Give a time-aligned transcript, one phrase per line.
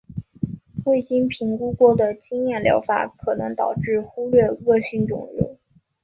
[0.85, 5.59] 未经评估过的经验疗法可能导致忽略恶性肿瘤。